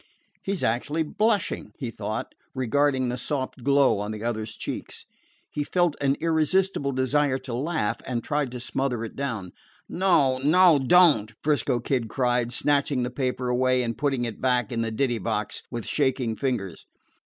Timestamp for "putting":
13.95-14.25